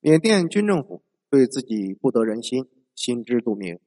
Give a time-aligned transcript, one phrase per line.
[0.00, 3.80] 缅甸军政府对自己不得人心，心知肚明。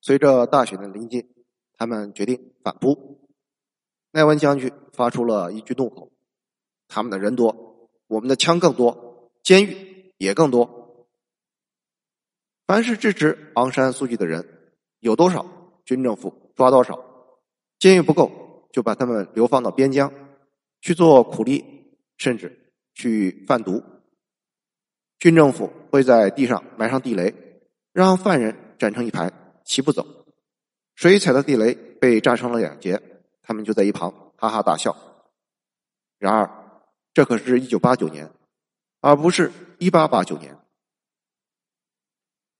[0.00, 1.28] 随着大选的临近，
[1.76, 3.28] 他们决定反扑。
[4.12, 6.12] 奈温将军发出了一句怒吼
[6.86, 11.08] ：“他们的人多，我们的枪更多，监狱也更多。
[12.64, 15.44] 凡是支持昂山素季的人，有多少，
[15.84, 16.94] 军政府抓多少；
[17.80, 20.12] 监狱不够，就把他们流放到边疆
[20.80, 21.64] 去做苦力，
[22.18, 23.82] 甚至去贩毒。”
[25.24, 27.34] 军政府会在地上埋上地雷，
[27.94, 29.32] 让犯人站成一排，
[29.64, 30.06] 齐步走。
[30.96, 33.00] 谁踩到地雷被炸成了两截，
[33.40, 34.94] 他们就在一旁哈哈大笑。
[36.18, 36.50] 然而，
[37.14, 38.30] 这可是一九八九年，
[39.00, 40.58] 而不是一八八九年。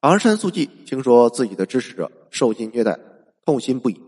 [0.00, 2.98] 昂山素季听说自己的支持者受尽虐待，
[3.44, 4.00] 痛心不已。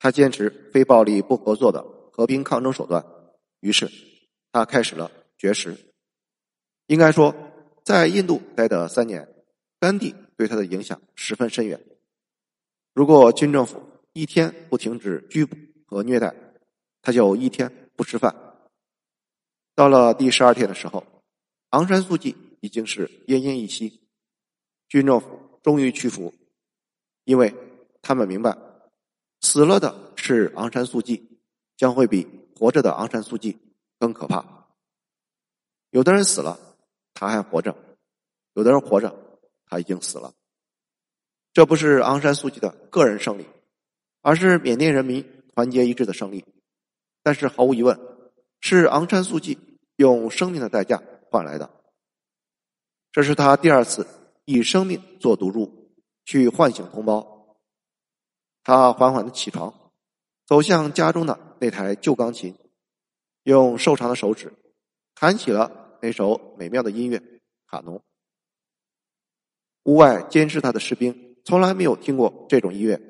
[0.00, 3.06] 他坚持非暴力不合作的和平抗争手段，
[3.60, 3.88] 于是
[4.50, 5.76] 他开始了绝食。
[6.88, 7.32] 应该说。
[7.88, 9.26] 在印度待的三年，
[9.80, 11.82] 甘地对他的影响十分深远。
[12.92, 16.34] 如果军政府一天不停止拘捕和虐待，
[17.00, 18.36] 他就一天不吃饭。
[19.74, 21.02] 到了第十二天的时候，
[21.70, 24.02] 昂山素季已经是奄奄一息，
[24.90, 26.34] 军政府终于屈服，
[27.24, 27.54] 因为
[28.02, 28.54] 他们明白，
[29.40, 31.40] 死了的是昂山素季，
[31.74, 33.56] 将会比活着的昂山素季
[33.98, 34.68] 更可怕。
[35.88, 36.67] 有的人死了。
[37.18, 37.74] 他还活着，
[38.52, 39.12] 有的人活着，
[39.66, 40.32] 他已经死了。
[41.52, 43.46] 这不是昂山素季的个人胜利，
[44.22, 46.44] 而是缅甸人民团结一致的胜利。
[47.24, 47.98] 但是毫无疑问，
[48.60, 49.58] 是昂山素季
[49.96, 51.68] 用生命的代价换来的。
[53.10, 54.06] 这是他第二次
[54.44, 55.92] 以生命做赌注
[56.24, 57.58] 去唤醒同胞。
[58.62, 59.74] 他缓缓的起床，
[60.46, 62.54] 走向家中的那台旧钢琴，
[63.42, 64.52] 用瘦长的手指
[65.16, 65.86] 弹起了。
[66.00, 67.18] 那首美妙的音乐
[67.66, 67.96] 《卡农》。
[69.84, 73.00] 屋外监视他的士兵从来没有听过这种音乐，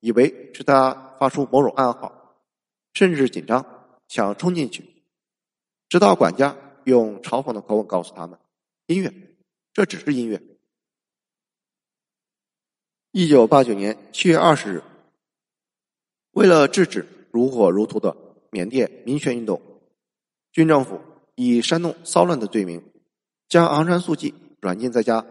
[0.00, 2.36] 以为是他发出某种暗号，
[2.92, 4.84] 甚至紧张想冲进去。
[5.88, 8.38] 直到管家用嘲讽的口吻告诉他们
[8.86, 9.12] ：“音乐，
[9.72, 10.42] 这只是音乐。”
[13.12, 14.84] 一九八九年七月二十日，
[16.32, 18.16] 为了制止如火如荼的
[18.50, 19.60] 缅甸民权运动，
[20.52, 21.00] 军政府。
[21.42, 22.84] 以煽动骚乱的罪名，
[23.48, 25.24] 将昂山素季软禁在家，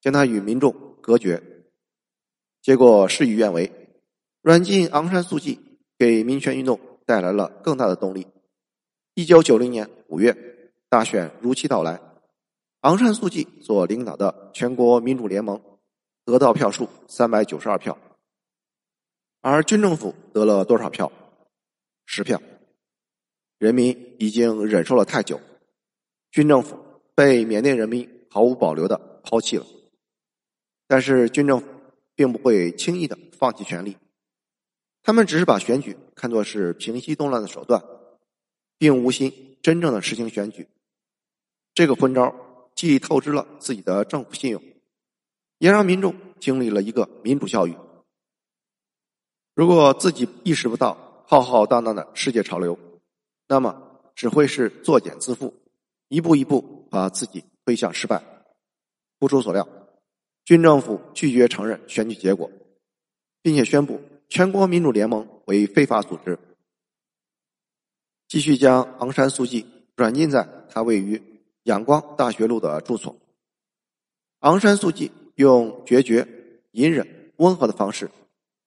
[0.00, 1.40] 将他与民众隔绝。
[2.60, 3.70] 结果事与愿违，
[4.42, 8.26] 软禁昂山素季给民权运动带来了更大的动力。
[9.14, 10.36] 一九九零年五月，
[10.88, 12.00] 大选如期到来，
[12.80, 15.62] 昂山素季所领导的全国民主联盟
[16.24, 17.96] 得到票数三百九十二票，
[19.40, 21.12] 而军政府得了多少票？
[22.06, 22.42] 十票。
[23.58, 25.40] 人民已经忍受了太久，
[26.30, 26.78] 军政府
[27.14, 29.66] 被缅甸人民毫无保留的抛弃了。
[30.86, 31.66] 但是军政府
[32.14, 33.96] 并不会轻易的放弃权力，
[35.02, 37.82] 他们只是把选举看作是平息动乱的手段，
[38.78, 40.68] 并无心真正的实行选举。
[41.74, 42.32] 这个昏招
[42.76, 44.62] 既透支了自己的政府信用，
[45.58, 47.74] 也让民众经历了一个民主教育。
[49.54, 52.78] 如果自己意识不到浩浩荡荡的世界潮流，
[53.48, 55.52] 那么只会是作茧自缚，
[56.08, 58.22] 一步一步把自己推向失败。
[59.18, 59.66] 不出所料，
[60.44, 62.50] 军政府拒绝承认选举结果，
[63.42, 66.38] 并且宣布全国民主联盟为非法组织，
[68.28, 69.66] 继续将昂山素季
[69.96, 71.20] 软禁在他位于
[71.64, 73.16] 仰光大学路的住所。
[74.40, 76.28] 昂山素季用决绝、
[76.72, 78.10] 隐忍、温和的方式，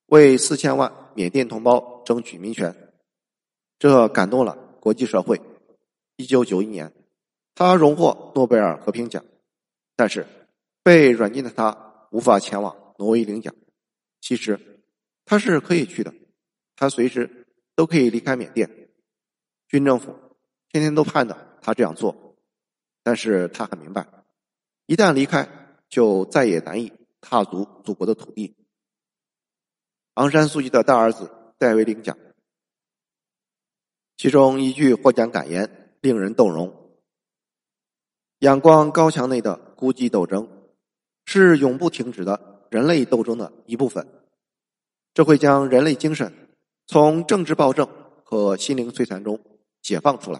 [0.07, 2.75] 为四千万缅甸同胞争取民权，
[3.79, 4.57] 这感动了。
[4.81, 5.39] 国际社会，
[6.15, 6.91] 一九九一年，
[7.53, 9.23] 他荣获诺贝尔和平奖，
[9.95, 10.25] 但是
[10.81, 13.53] 被软禁的他无法前往挪威领奖。
[14.21, 14.59] 其实
[15.23, 16.11] 他是可以去的，
[16.75, 18.89] 他随时都可以离开缅甸。
[19.67, 20.15] 军政府
[20.69, 22.35] 天天都盼着他这样做，
[23.03, 24.07] 但是他很明白，
[24.87, 25.47] 一旦离开，
[25.89, 26.91] 就再也难以
[27.21, 28.55] 踏足祖国的土地。
[30.15, 32.17] 昂山素季的大儿子戴维领奖。
[34.21, 36.93] 其中一句获奖感言令人动容
[38.37, 40.47] ：“仰光高墙内的孤寂斗争，
[41.25, 44.07] 是永不停止的人类斗争的一部分。
[45.15, 46.31] 这会将人类精神
[46.85, 47.89] 从政治暴政
[48.23, 49.39] 和心灵摧残中
[49.81, 50.39] 解放出来。”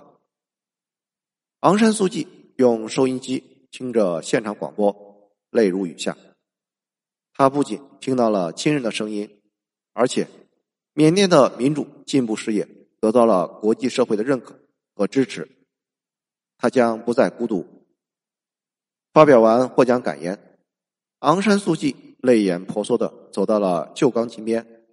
[1.61, 2.27] 昂山素季
[2.57, 6.15] 用收音机听着现场广播，泪如雨下。
[7.33, 9.41] 他不仅听到了亲人的声音，
[9.93, 10.27] 而且
[10.93, 12.67] 缅甸的民主进步事业。
[13.01, 14.57] 得到了国际社会的认可
[14.95, 15.49] 和支持，
[16.57, 17.67] 他将不再孤独。
[19.11, 20.39] 发表完获奖感言，
[21.19, 24.85] 昂山素季泪眼婆娑的走到了旧钢琴边，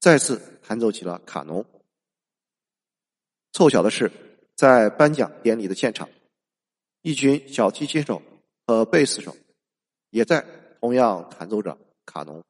[0.00, 1.64] 再次弹奏起了卡农。
[3.52, 4.10] 凑巧的是，
[4.56, 6.08] 在颁奖典礼的现场，
[7.02, 8.20] 一群小提琴手
[8.66, 9.36] 和贝斯手
[10.10, 10.44] 也在
[10.80, 12.42] 同样弹奏着卡农。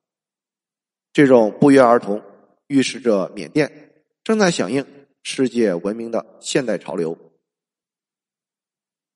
[1.13, 2.23] 这种不约而同，
[2.69, 3.94] 预示着缅甸
[4.25, 4.85] 正在响应
[5.23, 7.17] 世界文明的现代潮流。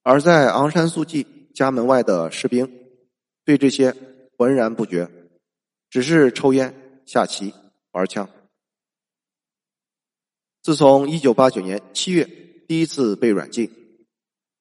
[0.03, 2.71] 而在昂山素季家门外的士兵，
[3.45, 3.95] 对这些
[4.37, 5.11] 浑然不觉，
[5.91, 7.53] 只是抽烟、下棋、
[7.93, 8.29] 玩枪。
[10.63, 12.25] 自从一九八九年七月
[12.69, 13.71] 第一次被软禁，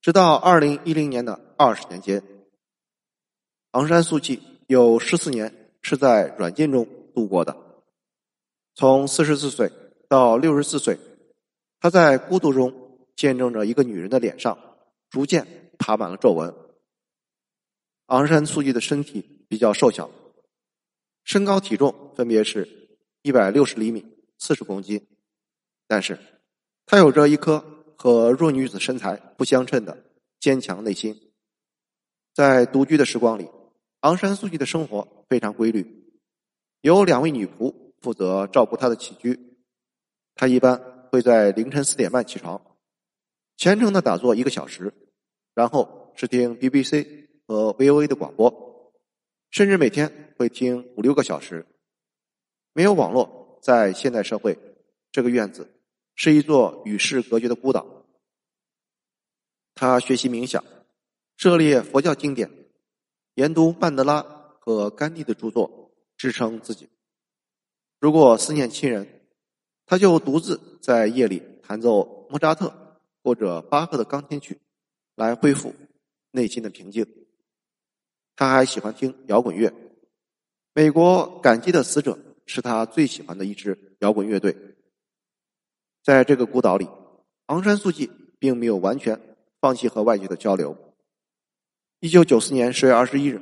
[0.01, 2.23] 直到二零一零年的二十年间，
[3.71, 7.83] 昂山素季有十四年是在软禁中度过的。
[8.75, 9.71] 从四十四岁
[10.07, 10.97] 到六十四岁，
[11.79, 14.57] 他在孤独中见证着一个女人的脸上。
[15.09, 16.53] 逐渐爬满了皱纹。
[18.07, 20.11] 昂山素季的身体比较瘦小，
[21.23, 24.05] 身高体重分别是一百六十厘米、
[24.37, 25.07] 四十公斤，
[25.87, 26.19] 但是
[26.85, 27.63] 她有着一颗
[27.97, 29.97] 和弱女子身材不相称的
[30.41, 31.31] 坚强内心。
[32.33, 33.47] 在独居的时光里，
[34.01, 36.19] 昂山素季的生活非常规律，
[36.81, 39.56] 有两位女仆负责照顾她的起居。
[40.37, 40.79] 他一般
[41.11, 42.61] 会在凌晨四点半起床。
[43.57, 44.93] 虔诚的打坐一个小时，
[45.55, 48.93] 然后是听 BBC 和 VOA 的广播，
[49.49, 51.65] 甚至每天会听五六个小时。
[52.73, 54.55] 没有网络，在现代社会，
[55.11, 55.81] 这个院子
[56.13, 58.05] 是一座与世隔绝的孤岛。
[59.73, 60.63] 他学习冥想，
[61.35, 62.47] 涉猎佛教经典，
[63.33, 64.21] 研读曼德拉
[64.59, 66.87] 和甘地的著作，支撑自己。
[67.99, 69.16] 如果思念亲人，
[69.87, 72.71] 他就独自在夜里弹奏莫扎特。
[73.23, 74.57] 或者巴赫的钢琴曲，
[75.15, 75.75] 来恢复
[76.31, 77.05] 内心的平静。
[78.37, 79.73] 他还喜欢听摇滚乐。
[80.73, 84.55] 美国感激的死者是他最喜欢的一支摇滚乐队。
[86.05, 86.87] 在这个孤岛里，
[87.47, 89.19] 昂山素季并没有完全
[89.59, 90.77] 放弃和外界的交流。
[91.99, 93.41] 一九九四年十月二十一日，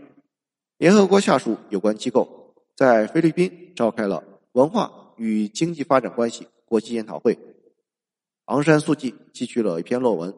[0.80, 7.38] 联合国下属有关机构在菲律宾召开了文化与经济发展关系国际研讨会。
[8.46, 10.36] 昂山素季寄去了一篇论文，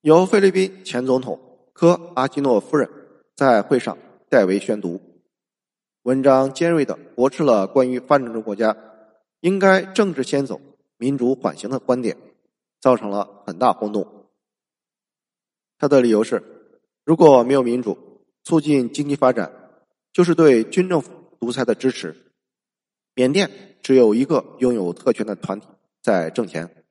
[0.00, 1.40] 由菲律宾前总统
[1.72, 2.90] 科阿基诺夫人
[3.36, 3.96] 在会上
[4.28, 5.00] 代为宣读。
[6.02, 8.76] 文章尖锐的驳斥了关于发展中国家
[9.40, 10.60] 应该政治先走、
[10.96, 12.16] 民主缓行的观点，
[12.80, 14.28] 造成了很大轰动。
[15.78, 16.42] 他的理由是：
[17.04, 17.96] 如果没有民主，
[18.42, 19.52] 促进经济发展
[20.12, 22.27] 就是对军政府独裁的支持。
[23.18, 23.50] 缅甸
[23.82, 25.66] 只有一个拥有特权的团体。
[26.00, 26.84] 在挣钱，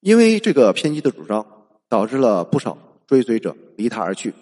[0.00, 4.34] 因为这个偏激的主张，导致了不少追随者离他而去。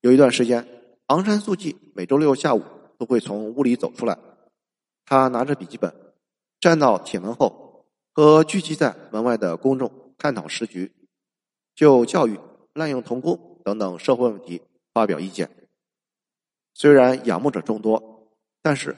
[0.00, 0.66] 有一段时间，
[1.06, 2.62] 昂山素季每周六下午
[2.96, 4.16] 都会从屋里走出来，
[5.04, 5.92] 他拿着笔记本，
[6.60, 7.84] 站到铁门后，
[8.14, 10.94] 和聚集在门外的公众探讨时局，
[11.74, 12.38] 就教育、
[12.72, 14.62] 滥用童工等等社会问题
[14.94, 15.50] 发表意见。
[16.72, 18.17] 虽然仰慕者众多，
[18.68, 18.94] 但是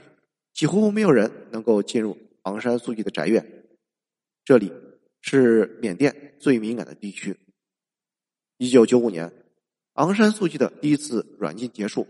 [0.52, 2.18] 几乎没有人能够进入。
[2.42, 3.68] 昂山素季的宅院，
[4.44, 4.72] 这里
[5.20, 7.38] 是缅甸最敏感的地区。
[8.56, 9.32] 一九九五年，
[9.92, 12.04] 昂山素季的第一次软禁结束，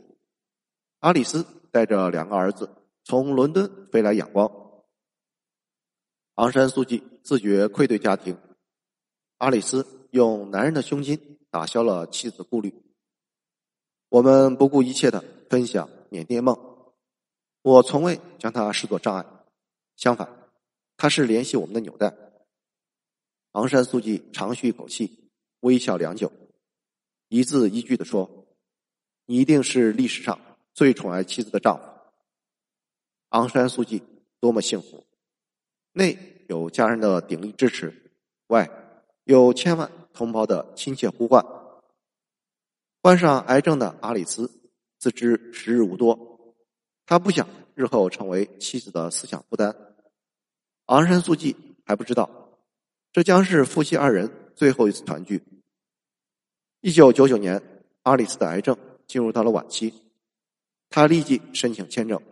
[1.00, 2.70] 阿里斯带着两个儿子
[3.04, 4.50] 从伦敦飞来仰光。
[6.36, 8.38] 昂山素季自觉愧对家庭，
[9.36, 12.72] 阿里斯用男人的胸襟打消了妻子顾虑。
[14.08, 16.69] 我们不顾一切的分享缅甸梦，
[17.62, 19.24] 我从未将它视作障碍。
[19.96, 20.28] 相反，
[20.96, 22.14] 它是联系我们的纽带。
[23.52, 25.28] 昂山素季长吁一口气，
[25.60, 26.32] 微笑良久，
[27.28, 28.46] 一字一句的说
[29.26, 30.40] ：“你一定是历史上
[30.72, 31.84] 最宠爱妻子的丈夫。”
[33.30, 34.02] 昂山素季
[34.40, 35.04] 多么幸福！
[35.92, 36.16] 内
[36.48, 37.92] 有家人的鼎力支持，
[38.46, 38.70] 外
[39.24, 41.44] 有千万同胞的亲切呼唤。
[43.02, 44.50] 患上癌症的阿里斯
[44.98, 46.29] 自知时日无多，
[47.10, 49.74] 他不想日后成为妻子的思想负担。
[50.86, 52.30] 昂山素季还不知道，
[53.10, 55.42] 这将是夫妻二人最后一次团聚。
[56.82, 57.60] 一九九九年，
[58.02, 59.92] 阿里斯的癌症进入到了晚期，
[60.88, 62.22] 他立即申请签证，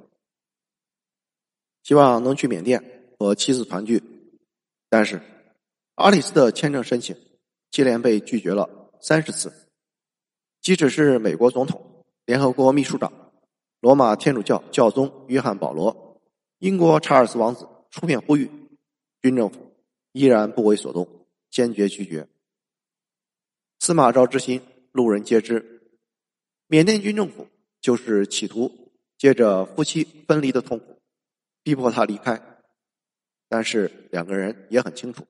[1.82, 4.00] 希望能去缅甸和妻子团聚。
[4.88, 5.20] 但是，
[5.96, 7.16] 阿里斯的签证申请
[7.72, 9.52] 接连被拒绝了三十次，
[10.60, 13.27] 即使是美国总统、联合国秘书长、
[13.80, 16.20] 罗马天主教教宗约翰保罗、
[16.58, 17.68] 英国查尔斯王子。
[17.90, 18.50] 出面呼吁，
[19.22, 19.72] 军政府
[20.12, 21.08] 依然不为所动，
[21.50, 22.28] 坚决拒绝。
[23.78, 24.60] 司马昭之心，
[24.92, 25.90] 路人皆知。
[26.66, 27.48] 缅甸军政府
[27.80, 31.00] 就是企图借着夫妻分离的痛苦，
[31.62, 32.60] 逼迫他离开。
[33.48, 35.24] 但是两个人也很清楚，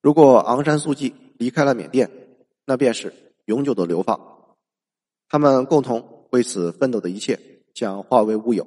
[0.00, 2.10] 如果昂山素季离开了缅甸，
[2.64, 3.14] 那便是
[3.44, 4.56] 永久的流放。
[5.28, 7.38] 他们共同为此奋斗的一切
[7.72, 8.66] 将化为乌有。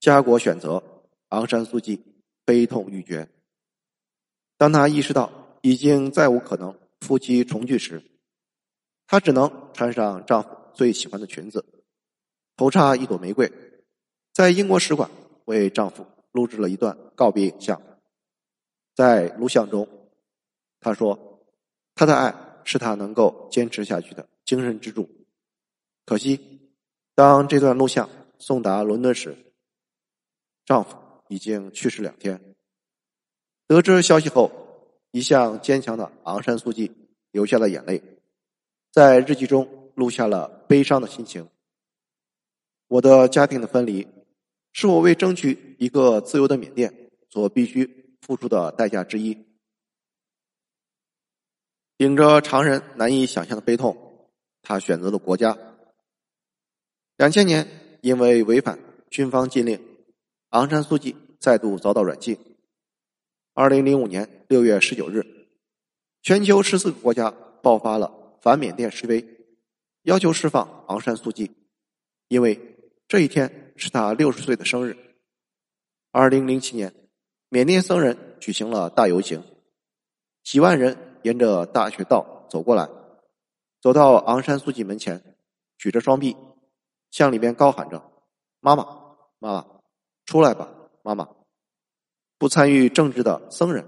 [0.00, 0.82] 家国选择，
[1.28, 2.02] 昂山素季
[2.44, 3.28] 悲痛欲绝。
[4.56, 8.02] 当他意识到已经再无可能夫妻重聚时，
[9.06, 11.64] 她只能穿上丈夫最喜欢的裙子，
[12.56, 13.52] 头插一朵玫瑰，
[14.32, 15.10] 在英国使馆
[15.44, 16.06] 为丈夫。
[16.32, 17.82] 录制了一段告别影像，
[18.94, 19.86] 在录像中，
[20.80, 21.44] 他说
[21.94, 22.34] ：“他的爱
[22.64, 25.06] 是他能够坚持下去的精神支柱。”
[26.04, 26.70] 可惜，
[27.14, 29.36] 当这段录像送达伦敦时，
[30.64, 30.96] 丈夫
[31.28, 32.54] 已经去世两天。
[33.66, 34.50] 得知消息后，
[35.12, 36.92] 一向坚强的昂山素季
[37.30, 38.02] 流下了眼泪，
[38.90, 41.48] 在日记中录下了悲伤的心情
[42.88, 44.06] ：“我的家庭的分离。”
[44.74, 49.46] 是我为争取一个自由的缅甸所必须付出的代价之一。
[51.98, 54.30] 顶着常人难以想象的悲痛，
[54.62, 55.58] 他选择了国家。
[57.22, 57.68] 两千年，
[58.00, 59.80] 因为违反军方禁令，
[60.48, 62.36] 昂山素季再度遭到软禁。
[63.54, 65.24] 二零零五年六月十九日，
[66.20, 69.24] 全球十四个国家爆发了反缅甸示威，
[70.02, 71.52] 要求释放昂山素季，
[72.26, 72.60] 因为
[73.06, 73.72] 这一天。
[73.76, 74.96] 是他六十岁的生日。
[76.10, 76.92] 二零零七年，
[77.48, 79.42] 缅甸僧人举行了大游行，
[80.42, 82.88] 几万人沿着大学道走过来，
[83.80, 85.36] 走到昂山素季门前，
[85.78, 86.36] 举着双臂，
[87.12, 88.10] 向里面高喊着
[88.58, 88.84] ：“妈妈，
[89.38, 89.66] 妈妈，
[90.24, 90.68] 出来吧，
[91.04, 91.28] 妈妈！”
[92.38, 93.86] 不参与政治的僧人，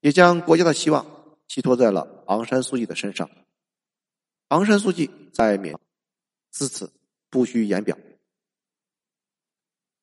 [0.00, 1.04] 也将国家的希望
[1.46, 3.28] 寄托在了昂山素季的身上。
[4.48, 5.78] 昂山素季在缅
[6.50, 6.90] 自此
[7.28, 7.98] 不需言表。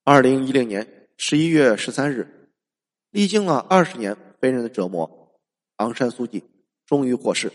[0.03, 2.51] 二零一零年十一月十三日，
[3.12, 5.39] 历经了二十年非人的折磨，
[5.77, 6.43] 昂山素季
[6.86, 7.51] 终于获释。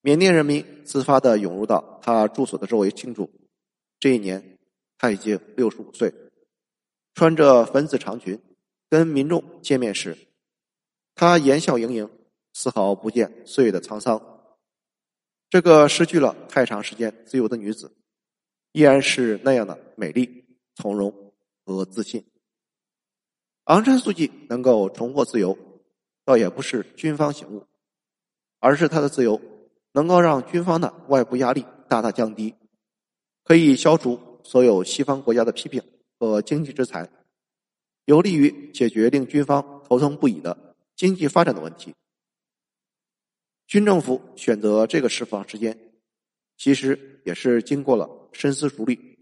[0.00, 3.39] 缅甸人民自发的涌入到他住所的周围庆祝。
[4.00, 4.58] 这一年，
[4.98, 6.12] 他已经六十五岁，
[7.14, 8.42] 穿着粉紫长裙，
[8.88, 10.18] 跟民众见面时，
[11.14, 12.10] 他言笑盈盈，
[12.52, 14.20] 丝毫不见岁月的沧桑。
[15.48, 17.94] 这个失去了太长时间自由的女子，
[18.72, 21.14] 依然是那样的美丽从容。
[21.62, 22.24] 和自信，
[23.64, 25.56] 昂山素季能够重获自由，
[26.24, 27.64] 倒也不是军方醒悟，
[28.58, 29.40] 而是他的自由
[29.92, 32.56] 能够让军方的外部压力大大降低，
[33.44, 35.82] 可以消除所有西方国家的批评
[36.18, 37.08] 和经济制裁，
[38.04, 41.94] 有利于解决令军方头疼不已的经济发展的问题。
[43.66, 45.78] 军政府选择这个释放时间，
[46.56, 49.18] 其实也是经过了深思熟虑，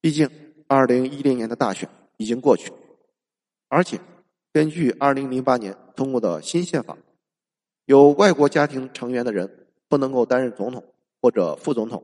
[0.00, 0.28] 毕竟。
[0.66, 1.86] 二零一零年的大选
[2.16, 2.72] 已经过去，
[3.68, 4.00] 而且
[4.50, 6.96] 根据二零零八年通过的新宪法，
[7.84, 10.82] 有外国家庭成员的人不能够担任总统
[11.20, 12.02] 或者副总统。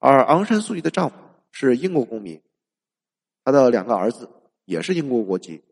[0.00, 1.16] 而昂山素季的丈夫
[1.52, 2.42] 是英国公民，
[3.44, 4.28] 他的两个儿子
[4.64, 5.62] 也是英国国籍。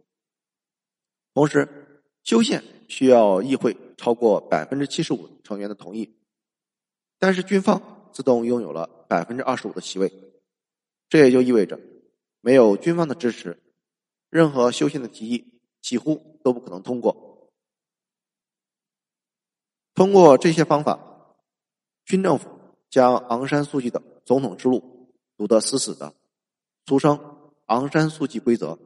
[1.33, 6.15] 同时，修宪需要议会超过百分之七十五成员的同意，
[7.19, 10.13] 但是军方自动拥有了百分之二十五的席位。
[11.09, 11.81] 这也就意味着，
[12.43, 13.59] 没有军方的支持，
[14.29, 17.51] 任何修宪的提议几乎都不可能通过。
[19.95, 21.01] 通过这些方法，
[22.05, 22.51] 军政府
[22.91, 25.09] 将昂山素季的总统之路
[25.39, 26.13] 堵得死死的，
[26.85, 27.19] 俗称
[27.65, 28.77] “昂山素季规则”。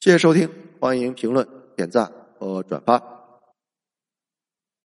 [0.00, 0.50] 谢谢收听，
[0.80, 3.23] 欢迎评论、点赞和转发。